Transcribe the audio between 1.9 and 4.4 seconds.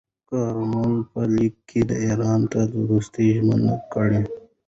ایران ته د دوستۍ ژمنه کړې.